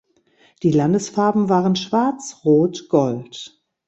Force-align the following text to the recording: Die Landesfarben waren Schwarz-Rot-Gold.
Die 0.63 0.71
Landesfarben 0.71 1.47
waren 1.47 1.75
Schwarz-Rot-Gold. 1.75 3.61